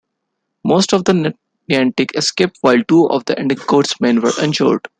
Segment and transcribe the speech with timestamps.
[0.63, 1.11] Most of the
[1.69, 4.87] Niantic escaped, while two of Endecott's men were injured.